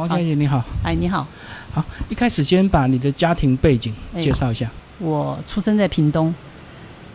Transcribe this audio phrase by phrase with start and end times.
[0.00, 1.26] 王小姐你好，哎，你好，
[1.74, 4.70] 好，一开始先把你的家庭背景哎介绍一下。
[4.98, 6.34] 我出生在屏东，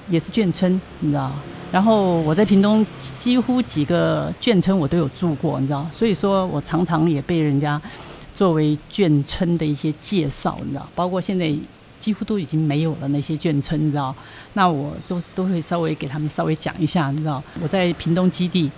[0.08, 1.32] 也是眷村，你知道。
[1.72, 7.82] 然后我在屏东几乎几个眷村我都有住过，你知道，所以说我常常也被人家
[8.36, 11.52] 作为眷村的一些介绍，你知道，包括现在
[12.00, 14.16] 几乎都已经没有了那些眷村，你知道，
[14.54, 18.70] 那我都都会稍微给他们稍微讲一下，你知道，我在屏东基地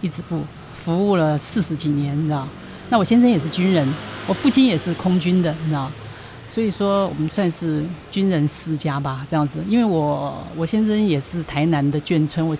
[0.00, 0.40] 一直不
[0.74, 2.48] 服务了四十几年，你知道，
[2.90, 3.88] 那我先生也是军人，
[4.26, 5.90] 我父亲也是空军的，你知道。
[6.48, 9.60] 所以说，我们算是军人世家吧，这样子。
[9.68, 12.56] 因为我我先生也是台南的眷村，我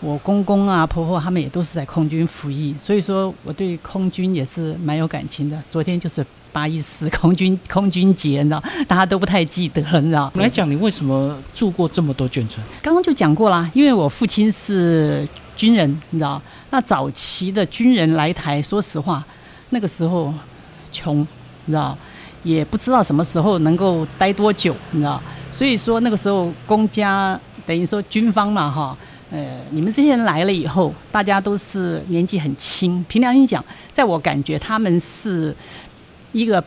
[0.00, 5.60] 我公公啊、婆婆他们也都是在空军服役，所以说我对空军也是蛮有感情的。
[5.68, 10.32] 昨天就是八一四空军空军节，你知道，大家都不太记得了，你知道。
[10.36, 12.64] 来讲，你为什么住过这么多眷村？
[12.80, 16.40] 刚刚就讲过啦，因为我父亲是军人，你知道，
[16.70, 19.22] 那早期的军人来台，说实话，
[19.70, 20.32] 那个时候
[20.92, 21.20] 穷，
[21.64, 21.96] 你知道。
[22.44, 25.20] 也不知道什么时候能够待多久，你知道？
[25.50, 28.96] 所以说那个时候公家等于说军方嘛，哈，
[29.30, 33.04] 呃，你们这些人来了以后，大家都是年纪很轻。
[33.08, 33.62] 凭良心讲，
[33.92, 35.54] 在我感觉他们是
[36.30, 36.62] 一个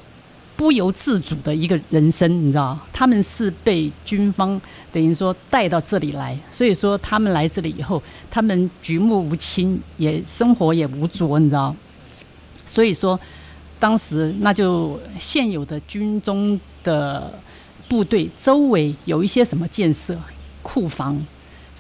[0.58, 2.78] 不由自主的一个人生，你知道？
[2.92, 4.60] 他们是被军方
[4.92, 11.74] 等于说带到这里来，所以说他们来这里以后，他们举目无亲，也生活也无着，你知道？
[12.72, 13.20] 所以说。
[13.82, 17.34] 当时那就现有的军中的
[17.90, 20.16] 部队周围有一些什么建设，
[20.62, 21.20] 库房、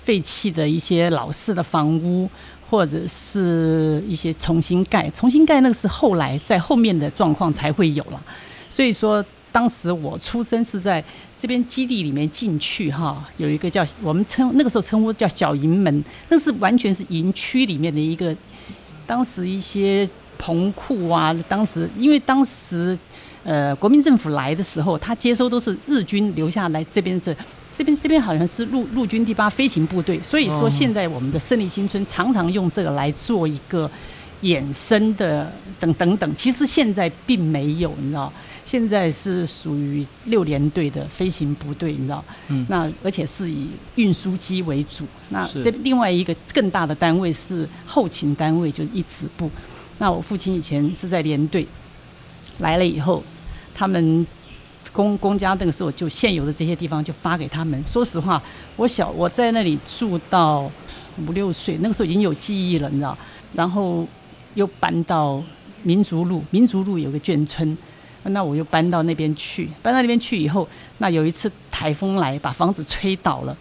[0.03, 2.27] 废弃的一些老式的房屋，
[2.67, 5.07] 或者是一些重新盖。
[5.11, 8.19] 重新盖那个是后来在后面的状况才会有了。
[8.71, 11.03] 所以说，当时我出生是在
[11.37, 18.35] 这边基地里面进去哈，有一个叫我们称那个时候称呼叫小营门，那是完全是营区里面的一个，
[19.05, 20.09] 当时一些。
[20.41, 22.97] 棚库啊，当时因为当时，
[23.43, 27.35] 呃，国民政府来的时候，他接收都是日军留下来，这边是
[27.71, 33.89] 这边这边好像是陆陆军第八飞行部队，所以说现在我们的胜利新村常常用这个来做一个
[34.41, 38.33] 衍生的等等等，其实现在并没有，你知道，
[38.65, 49.47] 现在是属于六连队的飞行部队，你知道，嗯，那而且是以运输机为主，那这另外一个更大的单位是后勤单位，就是一指部。
[50.01, 51.63] 那我父亲以前是在连队，
[52.57, 53.23] 来了以后，
[53.75, 54.25] 他们
[54.91, 57.79] 公公家那个时候就现有的这些地方就发给他们。
[57.87, 58.41] 说实话，
[58.77, 60.61] 我小我在那里住到
[61.27, 63.15] 五六岁，那个时候已经有记忆了，你知道。
[63.53, 64.07] 然后
[64.55, 65.39] 又搬到
[65.83, 67.77] 民族路，民族路有个眷村，
[68.23, 69.69] 那我又搬到那边去。
[69.83, 73.55] 搬到那边去以后，那有一次台风来，把房子吹倒了。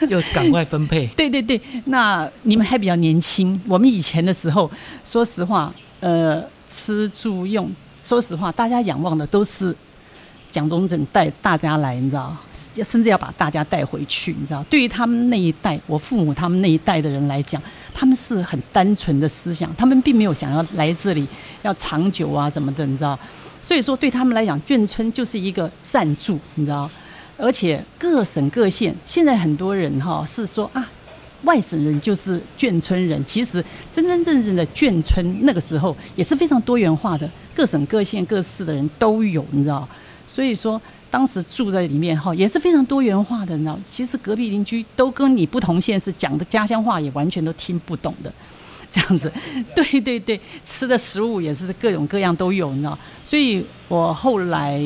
[0.08, 1.06] 又赶快分配。
[1.16, 3.60] 对对对，那你们还比较年轻。
[3.66, 4.70] 我们以前的时候，
[5.04, 7.70] 说实话，呃，吃住用，
[8.02, 9.74] 说实话，大家仰望的都是
[10.50, 12.36] 蒋中正带大家来，你知道，
[12.82, 14.64] 甚至要把大家带回去，你知道。
[14.70, 17.62] 对于他们那一代，我父母他们那一代的人来讲，
[17.94, 21.26] 他们是很单纯的思想，他们并没有想要来这里
[21.62, 23.18] 要长久啊什么的，你知道。
[23.62, 26.90] 所以说，对他们来讲，眷村就是一个暂住，你知道。
[27.40, 30.86] 而且各省各县，现在很多人哈是说啊，
[31.44, 33.24] 外省人就是眷村人。
[33.24, 39.88] 其实真真正正的眷村，那个时候也是非常多元化的，各省各县各市的人都有，你知道。
[40.26, 40.80] 所以说
[41.10, 43.78] 当时住在里面哈，也是非常多元化的，你知道。
[43.82, 48.32] 其实隔壁邻居都跟你不同县市讲的家乡话也完全都听不懂的，
[48.90, 49.32] 这样子。
[49.74, 52.98] 对对对，吃的食物也是各种各样都有，你知道。
[53.24, 54.80] 所以我后来。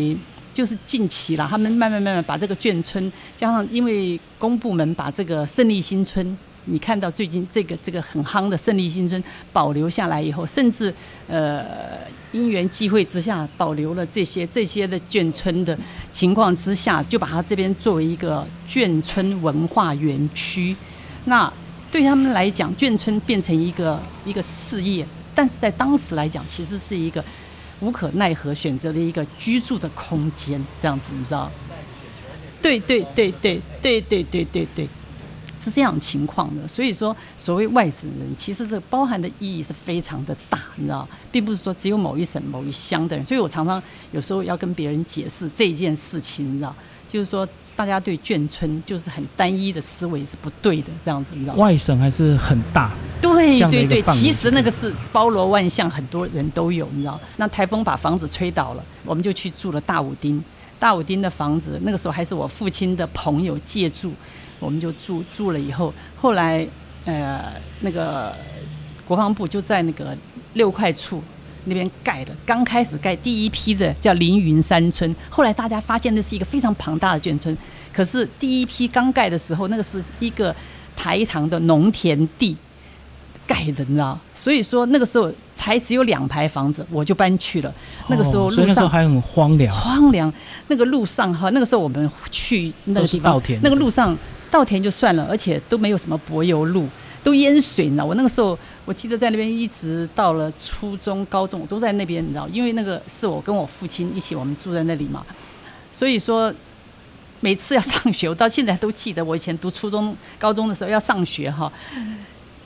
[0.55, 9.23] 就是近期了，他们慢慢慢慢把这个眷村，加上因为公部门把这个胜利新村，你看到最近这个这个很夯的胜利新村
[9.53, 10.95] 保留下来以后，甚至
[11.27, 11.65] 呃
[12.31, 15.77] 因缘际会之下保留了这些这些的眷村的
[16.13, 20.77] 情况之下，就把它这边作为一个眷村文化园区。
[21.25, 21.53] 那
[21.91, 25.05] 对他们来讲，眷村变成一个一个事业，
[25.35, 27.25] 但是在当时来讲，其实是一个。
[27.81, 31.51] 无可奈何选择了一个居住的空间，这样子你知道？
[32.63, 34.89] 对对对对对对对对对，
[35.59, 36.67] 是这样情况的。
[36.67, 43.25] 所以说，所谓外省人，其实这包含的意义是非常的大，你知道，并不是说只有某一省某一乡的人。
[43.25, 43.83] 所以我常常
[44.13, 46.75] 有时候要跟别人解释这件事情，你知道，
[47.09, 47.47] 就是说。
[47.77, 51.55] 大家对眷村就是很单一的思维是不对的，这样子你知道？
[51.55, 52.93] 外省还是很大，
[53.33, 57.19] 对对对，其实那个是包罗万象，很多人都有，你知道？
[57.37, 60.43] 那台风把房子吹倒了，我们就去住了大武丁。
[60.79, 64.13] 大武丁的房子那个时候还是我父亲的朋友借住，
[64.59, 66.67] 我们就住住了以后，后来
[67.07, 68.35] 呃那个
[69.07, 70.15] 国防部就在那个
[70.55, 71.23] 六块处
[71.65, 77.57] 那边盖的，刚开始盖第一批的叫凌云山村，后来大家发现那是一个非常庞大的眷村，
[77.91, 80.55] 可是第一批刚盖的时候，那个是一个
[80.95, 82.55] 台糖的农田地
[83.47, 87.73] 盖的，你知道，所以说那个时候才只有两排房子，我就搬去了。
[88.09, 90.33] 那个时候路上那时候还很荒凉，荒凉，
[90.69, 94.17] 那个路上哈，那个时候我们去那个地方稻田，那个路上
[94.51, 96.89] 稻田就算了，而且都没有什么柏油路，
[97.23, 98.05] 都淹水呢。
[98.05, 105.25] 我那个时候我记得在那边一直到了初中、高中，我都在那边，你知道，因为那个是我跟我父亲一起，我们住在那里嘛，
[105.93, 106.53] 所以说。
[107.41, 111.71] 每次要上学，我到现在都记得，我以前读初中、高中的时候要上学哈。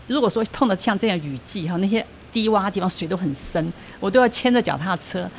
[0.09, 5.31] 如果说碰到像这样雨季哈，那些低洼地方水都很深，我都要牵着脚踏车，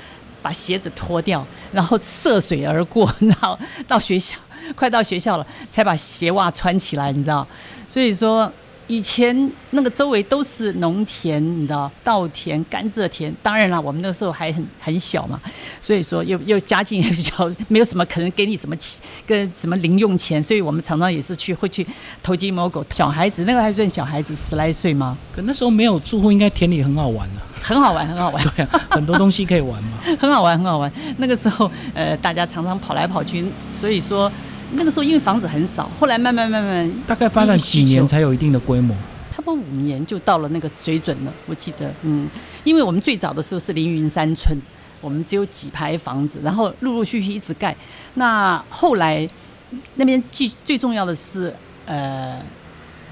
[0.42, 4.38] 把鞋子脱掉，然后涉水而过，然后，到学校
[4.76, 7.46] 快到学校了，才把鞋袜穿起来，你知道。
[7.90, 8.52] 所以说，
[8.90, 13.32] 以前那个周围都是农田，你知道，稻田、甘蔗田。
[13.44, 15.40] 当然了，我们那时候还很很小嘛，
[15.80, 21.86] 所以说又又家境也比较没有什么可能给你什么钱跟什么零用钱，所以我们常常也是去会去
[22.24, 22.84] 偷鸡摸狗。
[22.90, 27.46] 小孩子那个还算小孩子，十来岁吗，可那时候没有住户，应该田里很好玩啊。
[27.62, 28.44] 很好玩，很好玩。
[28.56, 30.00] 对啊，很多 东西可以玩嘛。
[30.20, 30.92] 很好玩，很好玩。
[31.18, 33.46] 那个时候，呃，大家常常跑来跑去，
[33.80, 34.32] 所以说
[34.74, 38.96] 那个时候因为房子很少，后来慢慢慢慢，大概发展几年才有一定的规模。
[39.32, 41.34] 差不多五年就到了那个水准了。
[41.46, 42.30] 我记得，嗯，
[42.64, 44.58] 因为我们最早的时候是凌云山村，
[45.00, 47.76] 我们只有几排房子，然后陆陆续续一直盖。
[48.16, 49.28] 那后来
[49.96, 51.54] 那边最最重要的是，
[51.86, 52.42] 呃，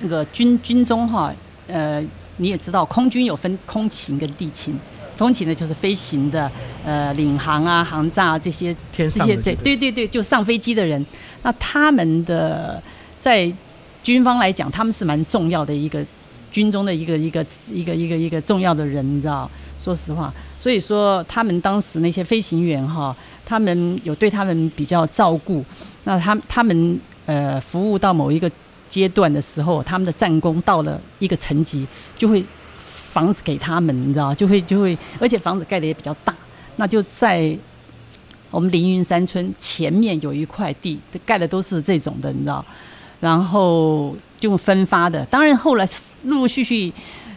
[0.01, 1.33] 那个军军中哈，
[1.68, 2.03] 呃，
[2.38, 4.77] 你也知道，空军有分空勤跟地勤。
[5.17, 6.49] 空勤的就是飞行的，
[6.85, 9.55] 呃，领航啊、航炸、啊、这些天这些对。
[9.55, 11.05] 对对对，就上飞机的人，
[11.43, 12.81] 那他们的
[13.19, 13.51] 在
[14.03, 16.05] 军方来讲，他们是蛮重要的一个
[16.51, 19.49] 军中的一个一个一个一个一个重要的人，你知道？
[19.77, 23.15] 说实话，所以说他们当时那些飞行员哈，
[23.45, 25.63] 他们有对他们比较照顾，
[26.03, 28.51] 那他他们呃服务到某一个
[28.87, 31.85] 阶段的时候，他们的战功到了一个层级，
[32.15, 32.43] 就会
[33.17, 34.31] 房子给他们，你知道？
[34.35, 36.31] 就会就会，而且房子盖的也比较大，
[36.75, 37.57] 那就在
[38.51, 42.63] 我们凌云山村前面有一块地，盖的都是这种的，你知道？
[43.19, 45.25] 然后就分发的。
[45.25, 45.89] 当然后来
[46.25, 46.93] 陆陆续续，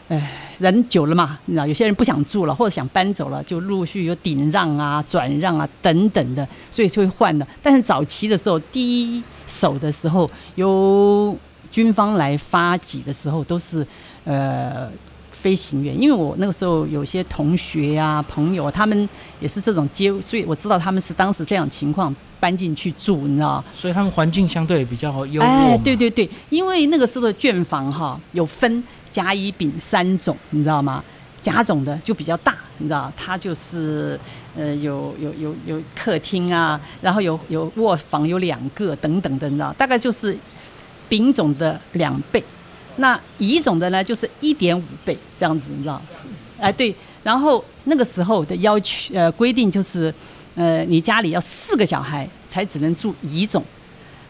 [0.08, 7.46] 哎，人久了嘛，你知道，有些人不想住了，或者想搬走了，就陆续续有顶让啊、转让啊等等的，所以就会换的。
[7.62, 11.34] 但是早期的时候，第一手的时候，由
[11.72, 13.86] 军方来发给的时候，都是
[14.24, 14.90] 呃。
[15.40, 19.08] 飞行员，因为我那个时候有些同学啊、朋友，他们
[19.40, 23.64] 也是这种接，所以我知道他们是当时这样情况搬进去住，你知道？
[23.75, 31.02] 所以他们环境相对比较优渥哎，对对对，因为那个时候的卷房哈有分甲、乙、丙三种，你知道吗？
[31.40, 34.20] 甲种的就比较大，你知道，它就是
[34.54, 40.37] 呃有有有有客厅啊，然后有有卧房有两个等等的，你知道，大概就是
[41.08, 42.44] 丙种的两倍。
[43.00, 46.29] 那乙种的呢，就是一点五倍这样子，你知道是？
[46.61, 46.94] 哎，对。
[47.23, 50.14] 然后那个时候的要求呃规定就是，
[50.55, 53.64] 呃，你家里要四个小孩才只能住乙种，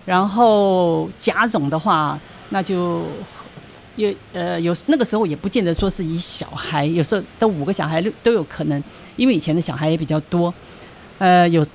[0.05, 2.19] 然后甲种的话，
[2.49, 3.03] 那就
[3.97, 8.83] 有呃有那个时候也不见得说是以小孩，有时候都五个小孩都都有可能，
[9.17, 10.53] 因为以前的小孩也比较多，
[11.19, 11.67] 呃有。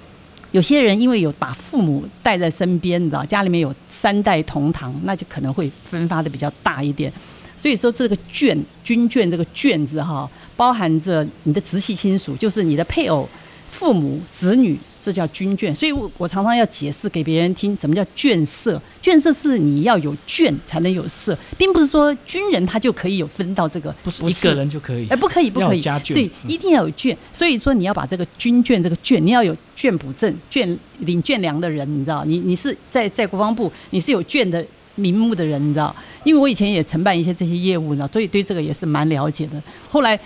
[0.56, 7.12] 有些人因为有把父母带在身边，你知道，家里面有三代同堂，那就可能会分发的比较大一点。
[7.58, 13.28] 所以说这个眷军眷这个眷字哈，包含着你的直系亲属，就是你的配偶、
[13.70, 15.74] 父母、子女，这叫军眷。
[15.76, 18.82] 所以我我常常要解释给别人听，什么叫眷色？
[19.04, 27.16] 眷色是你要有眷才能有色，并不是说军人他就可以有分到这个，不是一个人就可以哎，，不可以，不可以，对，嗯一定要有眷。
[27.32, 35.96] 所以说你要把这个军眷这个眷，你要有眷补证、眷领眷粮的人，你知道，你你是在在国防部，你是有眷的名目的人，你知道。
[36.24, 39.62] 因为我以前也承办一些这些业务，你知道，所以对这个也是蛮了解的。
[39.88, 40.20] 后来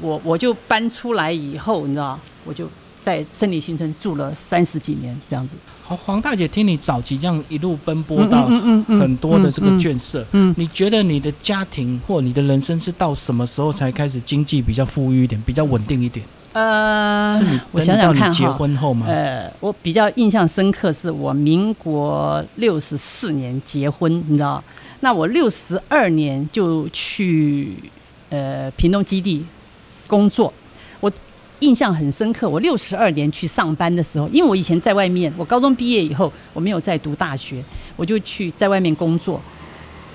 [0.00, 2.66] 我我就搬出来以后，你知道，我就
[3.06, 5.54] 在胜利新村住了三十几年这样子。
[5.84, 8.48] 好，黄大姐，听你早期这样一路奔波到
[8.88, 16.26] 很多的这个眷舍，嗯你觉得你的家庭或你的人生是到什么时候才开始经济比较富裕一点，比较稳定一点？
[16.52, 19.06] 呃，是你我想想看哈，婚后吗？
[19.06, 24.60] 呃，我比较印象深刻是我民国六十四年结婚，你知道，
[24.98, 27.72] 那我六十二年就去
[28.30, 29.46] 呃屏东基地
[30.08, 30.65] 工作，我
[31.60, 32.48] 印象很深刻。
[32.48, 37.62] 我六十二年去上班的时候，因为我以前在外面，我高中毕业以后我没有再读大学，
[37.96, 39.40] 我就去在外面工作。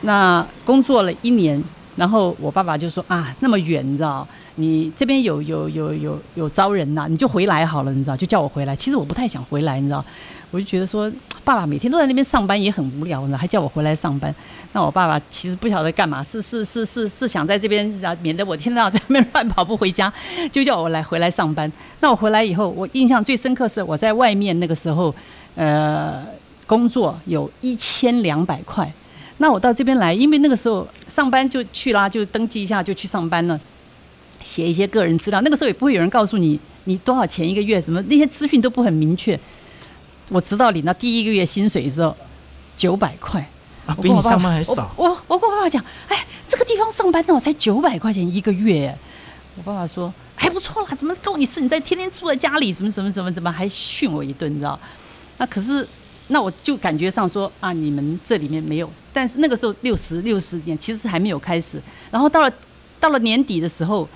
[0.02, 1.64] 那工作了一年，
[1.96, 8.76] 然后我爸爸就说啊，那么远，你知道，你这边有有有有有招人呐、你就回来好了，你知道，就叫我回来。
[8.76, 10.04] 其实我不太想回来，你知道，
[10.52, 11.12] 我就觉得说，
[11.44, 14.34] 爸爸每天都在那边上班也很无聊，呢，还叫我回来上班。
[14.72, 20.12] 那我爸爸其实不晓得干嘛，是是是是是想在这边，然后免得我天天在那边乱跑不回家，
[20.52, 21.70] 就叫我来回来上班。
[22.00, 25.14] 那我回来以后，我印象最深刻是我在外面那个时候，
[25.56, 26.24] 呃，
[26.66, 28.90] 工作有一千两百块。
[29.42, 33.60] 那我到这边来，因为那个时候上班就去啦，就登记一下就去上班了，
[34.40, 35.42] 写一些个人资料。
[35.42, 39.38] 那个时候也不会有人告诉你你多少钱一个月，什么那些资讯都不很明确。
[40.30, 42.16] 我直到领到第一个月薪水的时候，
[42.78, 43.44] 九百块。
[43.88, 44.94] 啊，比你上班还少。
[44.96, 46.16] 我我我跟我爸爸讲，哎，
[46.48, 48.96] 这个地方上班呢，我才九百块钱一个月。
[49.58, 51.60] 我爸爸说还不错啦，怎么够你吃？
[51.60, 54.80] 你在天天住在家里，什么什么什么怎么还训我一顿，你知道？
[55.40, 55.86] 那可是
[56.32, 62.52] 那我就感觉上说啊，你们这里面没有，但是那个时候六十六十年其实还没有开始，然后到了
[63.02, 64.08] 到了年底的时候，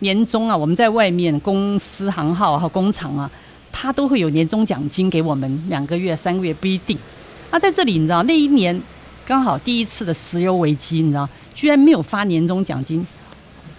[0.00, 3.30] 年终啊，我们在外面公司行号和工厂啊，
[3.70, 6.98] 他都会有年终奖金给我们两个月、三个月不一定。
[7.52, 8.80] 那在这里你知道那一年
[9.24, 13.06] 刚好第一次的石油危机，你知道居然没有发年终奖金。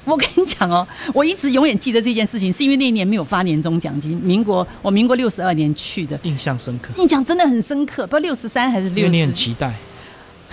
[0.04, 4.18] 我跟你讲哦，我一直永远记得这件事情，是因为那一年没有发年终奖金。
[4.18, 9.34] 民国我民国六十二年去的，印象深刻，印象真的很深刻，不知道六十三还是六因为你很。
[9.34, 9.74] 期待。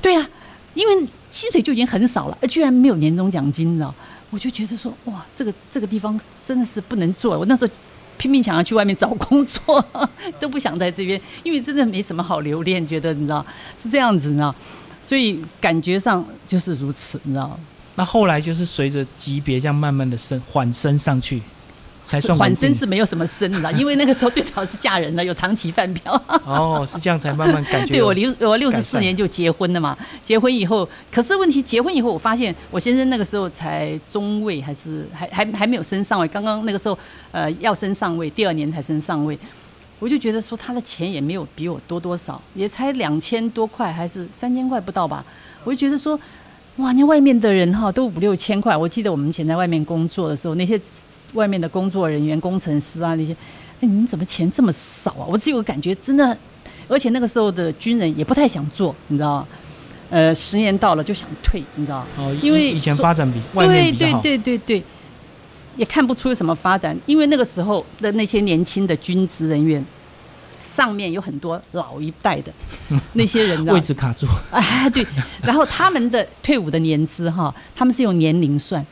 [0.01, 0.29] 对呀、
[0.75, 3.95] 因为薪水就已经很少了，呃居然没有年终奖金，你知道？
[4.31, 7.39] 我就觉得说，哇，这个这个地方真的是不能做。
[7.39, 7.73] 我那时候
[8.19, 9.85] 拼命想要去外面找工作，
[10.39, 13.45] 都不想在这边，因为真的没什么好留恋，觉得你知道
[13.83, 14.55] 是这样子，你知道？
[15.03, 17.59] 所以感觉上就是如此，你知道？
[17.99, 21.43] 那后来就是随着级别这样慢慢的升缓升上去，
[22.05, 23.73] 才算缓升是没有什么升，你知道？
[23.73, 26.13] 因为那个时候最主要是嫁人了，有长期饭票。
[26.47, 28.01] 哦，是这样才慢慢感觉 对。
[28.01, 36.97] 我六我六十四年就结婚了嘛，结婚以后，可是问题结婚以后，我发现我先生那个时候才中位，还是还还还没有升上位，刚刚那个时候
[37.33, 39.37] 呃要升上位，第二年才升上位，
[39.99, 45.25] 我就觉得说他的钱也没有比我多多少，也才两千多块，还是三千块不到吧，
[45.65, 46.17] 我就觉得说。
[46.79, 48.77] 哇，那外面的人哈都五六千块。
[48.77, 50.81] 我记得我们以前在外面工作的时候，那些
[51.35, 55.27] 外面的工作人员、工程师啊那些，哎，你们怎么钱这么少啊？
[55.29, 56.37] 我自己有感觉真的，
[56.87, 59.49] 而且那个时候的军人也不太想做，你知道吗？
[60.11, 62.07] 呃，十年到了就想退，你知道吗？
[62.17, 64.21] 哦，因为以以前发展比外面比好。
[64.21, 64.85] 对对对对对，
[65.77, 69.85] 也看不出有什么发展，因为那个时候的那些年轻的军职人员，
[70.63, 72.53] 上面有很多老一代的
[73.15, 75.07] 那些人，位置卡住， 啊，对，
[75.43, 78.85] 然后他们的退伍的年资哈，他们是用年龄算。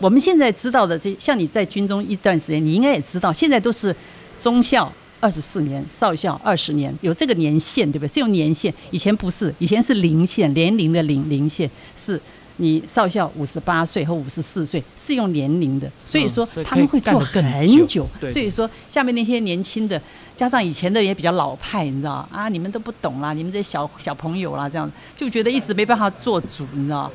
[0.00, 3.94] 我们现在知道的这，像你在军中一段时间，你应该也知道，现在都是
[4.40, 4.90] 中校
[5.20, 8.08] 二十四年，少校二十年，有这个年限，对不对？
[8.08, 12.20] 是用年限，以前不是，以前是零线，年龄的零零线是。
[12.60, 20.00] 你少校五十八岁和五十四岁是用年龄的，所以说他们会做很久所以说下面那些年轻的，
[20.36, 27.10] 加上以前的也比较老派，你知道啊，你们都不懂啦，你们这小小朋友啦，这样就觉得一直没办法做主，你知道。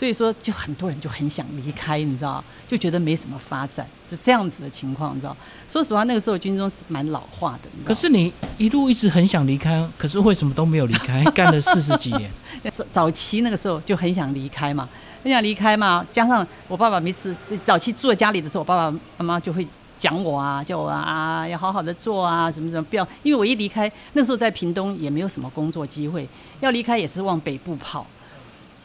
[0.00, 5.36] 所以说，就很多人就很想离开，你知道，就觉得没什么发展，是这样子的情况，你知道。
[5.70, 11.22] 说实话，那个时候军中是蛮老化的，可是你一路一直很想离开，可是为什么都没有离开？
[11.32, 12.30] 干了四十几年，
[12.70, 14.88] 早早期那个时候就很想离开嘛，
[15.22, 26.26] 很想离开嘛，加上我爸爸没事，早期住在家里的时候，我爸爸妈妈就会讲我啊，叫我啊啊要好好的做啊，什么什么，不要，因为我一离开，那时候在屏东也没有什么工作机会，
[26.60, 28.06] 要离开也是往北部跑。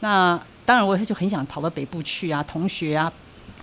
[0.02, 3.12] 那当然我就很想跑到北部去啊，同学啊、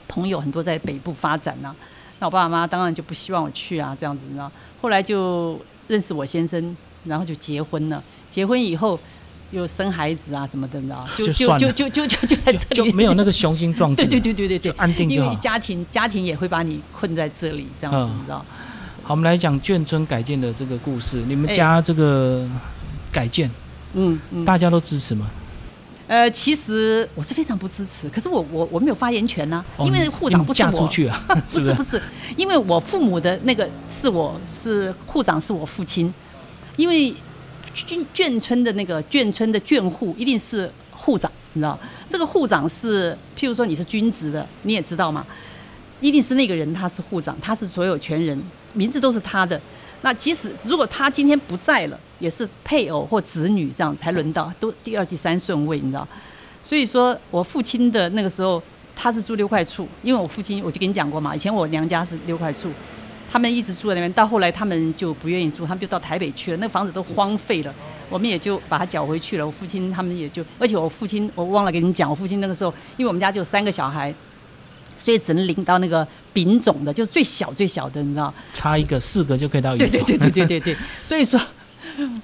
[0.07, 1.75] 朋友很多在北部发展呐、
[2.21, 4.51] 那我爸爸妈妈当然就不希望我去啊，这样子，你知道。
[4.81, 8.03] 后来就认识我先生，然后就结婚了。
[8.31, 8.99] 结婚以后
[9.51, 11.27] 又生孩子啊什么的，你知道，就
[11.59, 14.07] 就就就就就在这里，就没有那个雄心壮志。
[14.07, 15.21] 对对对对对对，安定因。
[15.27, 18.45] 为家庭家庭也会把你困在这里，这样子，嗯你知道。
[19.03, 21.23] 好，我们来讲眷村改建的这个故事。
[21.27, 22.49] 你们哎家这个
[23.13, 23.51] 改建，
[23.95, 24.45] 嗯嗯。
[24.45, 25.29] 大家都支持吗？
[26.09, 31.19] 呃，其实我是非常不支持，可是我我我没有发言权呐、哦因为护长不是我，出去啊？
[31.29, 32.01] 不是不是，
[32.37, 36.13] 因为我父母的那个是我是护长是我父亲，
[36.77, 37.15] 因为
[37.75, 41.79] 眷眷村的那个眷村的眷户一定是护长，你知道，
[42.11, 45.25] 这个护长是譬如说你是军职的，你也知道嘛，
[46.01, 48.39] 一定是那个人他是护长，他是所有权人，
[48.75, 49.59] 名字都是他的。
[50.03, 56.07] 那即使如果他今天不在了，也是配偶或子女这样才轮到，都第二、第三顺位，你知道。
[56.63, 58.63] 所以说我父亲的那个时候，
[58.95, 62.71] 他是住六块处，因为我父亲我就跟你讲过嘛，以前我娘家是六块处，
[63.31, 67.75] 他们一直住在那边，到后来他们就不愿意住，他们就到台北去了，那房子都荒废了。
[68.11, 69.47] 我们也就把它缴回去了。
[69.47, 74.15] 我父亲他们也就，而且我父亲我忘了跟你讲，我父亲那个时候，因为我们家就三个小孩，
[74.99, 78.33] 所以只能领到那个丙种的，就最小最小的，你知道？
[78.55, 79.77] 差一个四个就可以到。
[79.77, 81.41] 对对对对对对对， 所以说，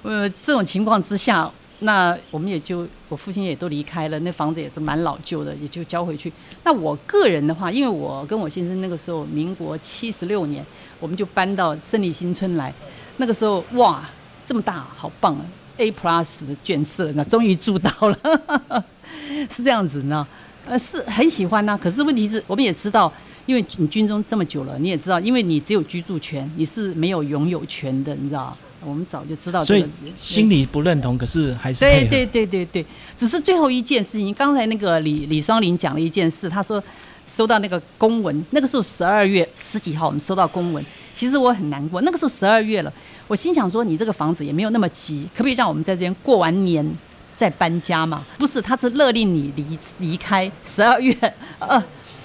[0.03, 1.49] 呃，这种情况之下，
[1.79, 6.31] 那我们也就我父亲也都离开了，那房子也都蛮老旧的，也就交回去。
[6.63, 10.65] 那我个人的话，因为我跟我先生那个时候民国七十六年，
[10.99, 12.73] 我们就搬到胜利新村来，
[13.17, 14.03] 那个时候哇，
[14.45, 15.45] 这么大，好棒啊
[15.77, 18.83] ！A plus 的眷舍，那终于住到了，
[19.49, 20.27] 是这样子呢。
[20.67, 23.11] 呃，是很喜欢呐、可是问题是，我们也知道，
[23.49, 28.55] 因为你军中这么久了，你也知道，因为你只有居住权，你是没有拥有权的，你知道？
[28.85, 30.11] 我们早就知道所以这个。
[30.19, 31.79] 心里不认同，可是还是。
[31.79, 32.85] 对对对对对，
[33.17, 36.81] 只是最后一件事情，刚才那个李李双林讲了一件事，他说
[37.25, 42.93] 收到那个公文，那个时候十二月十几号我们收到公文，其实我很难过，那个时候十二月了，
[43.27, 46.87] 我心想说你这个房子也没有那么急，可不可以让我们在这边过完年
[47.35, 48.23] 再搬家嘛？
[48.37, 49.65] 不是，他是勒令你离
[49.97, 51.17] 离开十二月
[51.57, 51.83] 呃。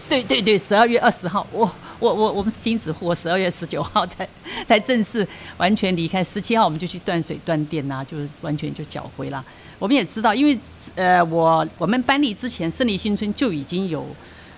[0.08, 4.28] 对对对，十二月二十号，我我我我们是钉子户，我十二月十九号才
[4.66, 9.44] 才正式完全离开，十七号我们就去断水断电呐、就是完全就缴回了。
[9.78, 10.56] 我们也知道，因为
[10.94, 14.06] 呃，我我们搬离之前，胜利新村就已经有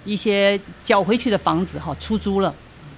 [0.05, 2.55] 一些缴回去的房子哈出租了，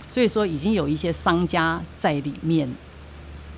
[0.09, 2.69] 所以说已经有一些商家在里面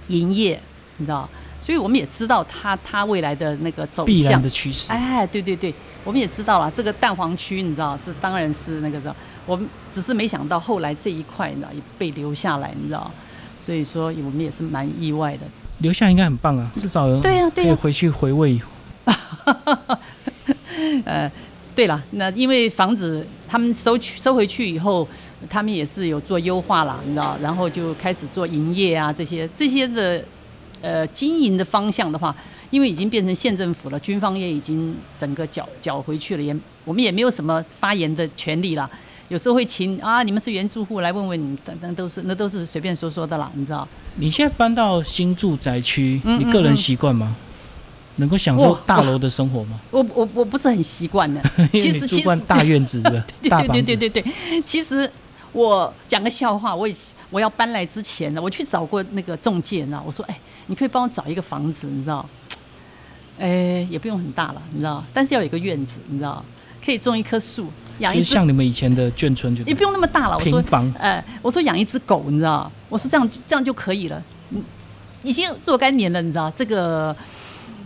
[0.09, 0.61] 营业，
[0.99, 1.29] 你知道，
[1.63, 4.51] 所以我们也知道他他未来的那个走向必然的。
[4.51, 4.93] 趋势。
[4.93, 9.15] 哎，对对对，我们也知道了，这个蛋黄区你知道是当然是那个的，
[9.47, 13.11] 我们只是没想到后来这一块呢也被留下来，你知道，
[13.59, 15.43] 所以说我们也是蛮意外的。
[15.79, 18.61] 留下应该很棒啊，至少有对呀对呀可以回去回味。
[21.05, 21.31] 呃，
[21.75, 25.07] 对了，那因为房子他们收去收回去以后，
[25.49, 30.23] 他们也是有做优化了，你知道，然后就开始做营业啊这些这些的
[30.83, 32.35] 呃经营的方向的话，
[32.71, 38.89] 因为已经变成县政府了，军方也已经整个缴缴回去了，也我们也没有什么发言的权利啦。
[39.29, 43.87] 有时候会请啊，你们是原住户来问问你，等等都是那都是随便说说的啦，你知道？
[44.17, 47.37] 你现在搬到新住宅区，嗯你个人习惯吗？
[48.17, 49.81] 能够享受大楼的生活吗？
[49.91, 51.41] 我我我不是很习惯的，
[51.73, 55.11] 其实其实大院子的 对大，对对对对对，其实
[55.53, 56.95] 我讲个笑话，我以
[57.31, 62.29] 我要搬来之前呢，我去找过那个中介呢，我说，哎，你可以帮我找一个房子，你知道？
[63.41, 66.45] 哎，也不用很大了，你知道，但是要有一个院子，你知道，
[66.85, 70.37] 可以种一棵树，养就是一只，像你们以前的眷村就对也不用那么大了。
[70.37, 72.71] 我说平，房，呃，我说养一只狗，你知道？
[72.91, 74.23] 我说这样这样就可以了。
[74.51, 74.63] 嗯，
[75.23, 77.17] 已经若干年了，你知道这个，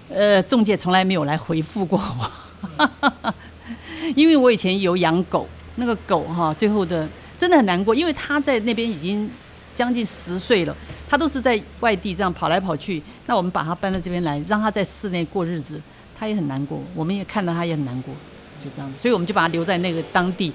[0.09, 3.35] 呃，中介从来没有来回复过我，
[4.17, 9.31] 因为我以前有养狗，那个狗哈，最后的真的很难过，因为它在那边已经
[9.75, 10.77] 将近十岁了，
[11.09, 13.03] 它都是在外地这样跑来跑去。
[13.27, 15.81] 那我们把他搬到这边来，让他在室内过日子，
[16.19, 18.14] 他也很难过，我们也看到他也很难过，
[18.62, 20.53] 就这样子，所以我们就把他留在那个当地。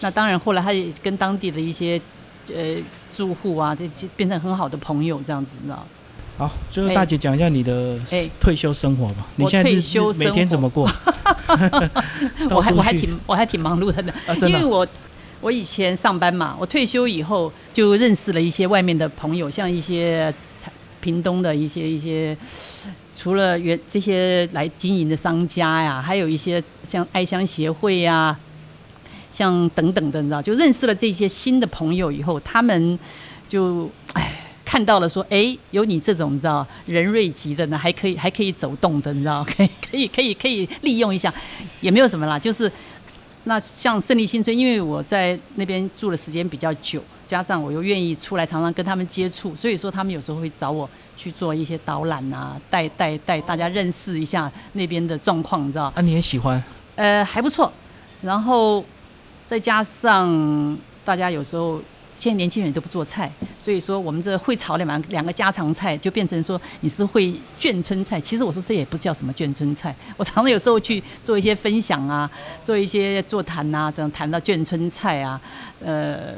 [0.00, 2.00] 那当然，后来他也跟当地的一些
[2.48, 2.76] 呃
[3.14, 5.86] 住户啊，就就变成很好的朋友，这样子，你知道？
[6.38, 9.26] 好，最后哎大姐讲一下你的哎退休生活吧。
[9.36, 10.90] 你现在退休生每天怎么过？
[12.50, 14.86] 我还我还挺 我还挺忙碌的呢，啊，的啊因为我
[15.42, 22.34] 我以前上班嘛，我退休以后就认识了一些外面的朋友，像一些采屏东的一些一些，
[23.14, 28.38] 除了原这些来经营的商家呀，还有一些像爱乡协会呀，
[29.32, 32.98] 像等等的，你知道，就认识了这些新的朋友以后，他们
[33.48, 34.38] 就哎。
[34.64, 41.34] 看到了，说，哎，有你这种你知道人瑞级的呢，还可以还可以走动的，你知道，可以可以可以可以利用一下，
[41.82, 42.72] 也没有什么啦，就是
[43.44, 55.92] 那像胜利新村，因为我在那边住的时间比较久，加上我又愿意出来常常跟他们接触，所以说他们有时候会找我去做一些导览啊，带带带大家认识一下那边的状况，你知道？
[55.94, 56.62] 啊，你也喜欢？
[56.94, 57.72] 呃，还不错。
[58.20, 58.84] 然后
[59.48, 61.82] 再加上大家有时候
[62.22, 68.20] 现在年轻人都不做菜，所以说我们这会炒两两两个家常菜，就变成说你是会眷村菜。
[68.20, 72.30] 其实我说这也不叫什么眷村菜，我常常有时候去做一些分享啊，
[72.62, 75.40] 做一些座谈啊，等谈到眷村菜啊，
[75.84, 76.34] 呃，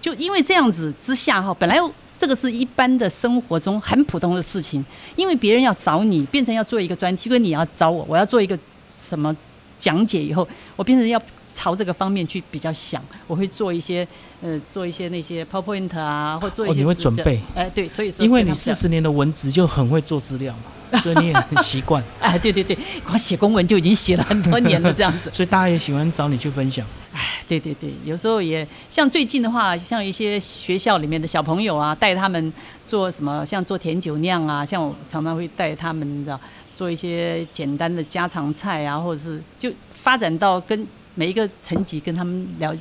[0.00, 1.76] 就因为这样子之下哈，本来。
[2.18, 4.82] 这个是一般的生活中很普通的事情，
[5.16, 8.58] 因为别人要找你，变成要做一个专题，跟你要找我，我要做一个
[8.96, 9.36] 什么
[9.78, 11.20] 讲解以后，我变成要
[11.56, 14.06] 朝这个方面去比较想，我会做一些
[14.42, 20.72] 呃，做一些那些 PowerPoint 啊，或做一哦，你会些准备，哎、对，所以说因为你四十年的文职就很会做资料嘛。
[21.02, 25.28] 所以你也很习惯，哎， 对对对，光写公文就已经写了很多年了，这样子。
[25.32, 26.86] 所以大家也喜欢找你去分享。
[27.12, 32.52] 哎对对对，有时候也像最近的话，像一些学校里面的小朋友啊，带他们
[32.86, 36.38] 做什么，像做甜酒酿啊，像我常常会带他们，你知道，
[36.72, 42.72] 做一些简单的家常菜啊，或者是就发展到跟每一个层级跟他们聊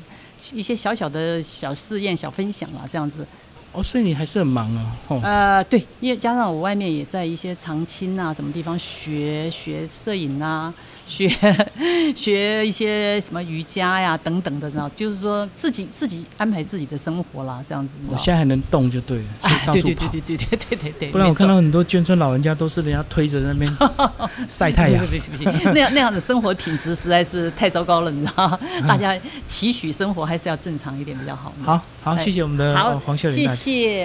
[0.53, 3.25] 一些小小的小试验、小分享啊，这样子。
[3.71, 4.95] 哦，所以你还是很忙啊。
[5.07, 10.73] 哦，呃，对，因为加上我外面也在一些长青啊，什么地方学学摄影啊，
[11.05, 11.29] 学
[12.15, 17.95] 学一些什么瑜伽呀等等的，呢，就是说自己自己安排自己的生活啦，这样子。
[18.07, 19.23] 我现在还能动就对了。
[19.71, 21.09] 对对对对对对对对对。
[21.11, 23.71] 不然我看到很多眷村老人家都是人家推着那边
[24.47, 25.11] 晒太阳不。
[25.15, 28.59] 行不行，那样那样的生活品质实在是太糟糕了，你知道？
[28.87, 31.53] 大家期许生活还是要正常一点比较好。
[31.63, 33.55] 好好，哎谢谢我们的黄秀玲谢。
[33.55, 33.95] 谢。